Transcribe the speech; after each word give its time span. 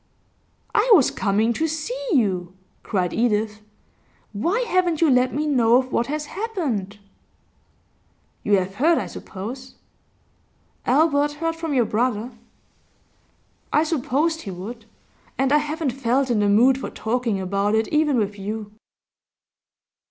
'I 0.73 0.89
was 0.95 1.11
coming 1.11 1.53
to 1.53 1.67
see 1.67 2.07
you,' 2.11 2.55
cried 2.81 3.13
Edith. 3.13 3.61
'Why 4.33 4.61
haven't 4.61 4.99
you 4.99 5.11
let 5.11 5.31
me 5.31 5.45
know 5.45 5.77
of 5.77 5.91
what 5.91 6.07
has 6.07 6.25
happened?' 6.25 6.97
'You 8.41 8.57
have 8.57 8.73
heard, 8.73 8.97
I 8.97 9.05
suppose?' 9.05 9.75
'Albert 10.87 11.33
heard 11.33 11.55
from 11.55 11.75
your 11.75 11.85
brother.' 11.85 12.31
'I 13.71 13.83
supposed 13.83 14.41
he 14.41 14.49
would. 14.49 14.85
And 15.37 15.51
I 15.53 15.59
haven't 15.59 15.91
felt 15.91 16.31
in 16.31 16.39
the 16.39 16.49
mood 16.49 16.79
for 16.79 16.89
talking 16.89 17.39
about 17.39 17.75
it, 17.75 17.87
even 17.89 18.17
with 18.17 18.39
you. 18.39 18.71